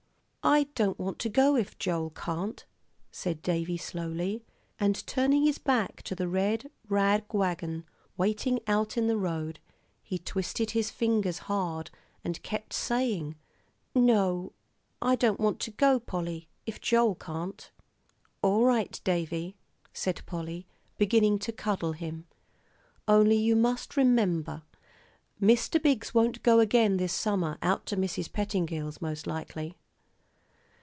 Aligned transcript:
"I 0.43 0.63
don't 0.73 0.97
want 0.97 1.19
to 1.19 1.29
go 1.29 1.55
if 1.55 1.77
Joel 1.77 2.09
can't," 2.09 2.65
said 3.11 3.43
Davie, 3.43 3.77
slowly, 3.77 4.43
and 4.79 5.05
turning 5.05 5.43
his 5.45 5.59
back 5.59 6.01
to 6.01 6.15
the 6.15 6.27
red 6.27 6.71
rag 6.89 7.31
wagon 7.31 7.85
waiting 8.17 8.59
out 8.65 8.97
in 8.97 9.05
the 9.05 9.19
road. 9.19 9.59
He 10.01 10.17
twisted 10.17 10.71
his 10.71 10.89
fingers 10.89 11.37
hard, 11.45 11.91
and 12.23 12.41
kept 12.41 12.73
saying, 12.73 13.35
"No, 13.93 14.53
I 14.99 15.15
don't 15.15 15.39
want 15.39 15.59
to 15.59 15.69
go, 15.71 15.99
Polly, 15.99 16.49
if 16.65 16.81
Joel 16.81 17.13
can't." 17.13 17.69
"All 18.41 18.63
right, 18.65 18.99
Davie," 19.03 19.57
said 19.93 20.23
Polly, 20.25 20.65
beginning 20.97 21.37
to 21.37 21.51
cuddle 21.51 21.91
him; 21.91 22.25
"only 23.07 23.35
you 23.35 23.55
must 23.55 23.95
remember, 23.95 24.63
Mr. 25.39 25.79
Biggs 25.79 26.15
won't 26.15 26.41
go 26.41 26.59
again 26.59 26.97
this 26.97 27.13
summer 27.13 27.59
out 27.61 27.85
to 27.85 27.95
Mrs. 27.95 28.31
Pettingill's, 28.33 28.99
most 28.99 29.27
likely." 29.27 29.77